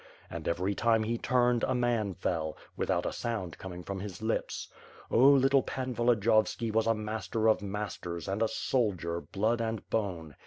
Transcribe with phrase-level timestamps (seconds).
[0.31, 4.67] And every time he turned, a man fell, without a sound coming from his lips.
[5.11, 10.37] Oh, little Pan Volodiyovski was a master of masters and a soldier, blood and bone.